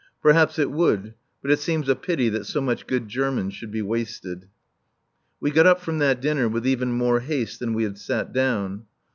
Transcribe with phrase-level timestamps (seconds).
[0.19, 1.13] Perhaps it would,
[1.43, 4.47] but it seems a pity that so much good German should be wasted.
[5.39, 8.87] We got up from that dinner with even more haste than we had sat down.